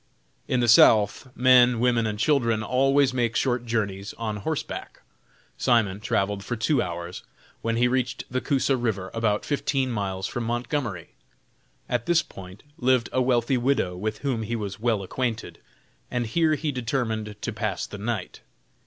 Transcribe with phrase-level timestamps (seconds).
[0.47, 5.03] In the South, men, women and children, always make short journeys on horseback.
[5.59, 7.21] Simon travelled for two hours,
[7.61, 11.11] when he reached the Coosa river, about fifteen miles from Montgomery.
[11.87, 15.59] At this point lived a wealthy widow, with whom he was well acquainted,
[16.09, 18.41] and here he determined to pass the night.